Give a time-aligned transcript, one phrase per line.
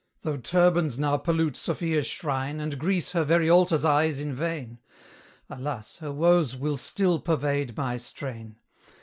[0.23, 4.79] Though turbans now pollute Sophia's shrine And Greece her very altars eyes in vain:
[5.47, 5.97] (Alas!
[5.97, 8.55] her woes will still pervade my strain!)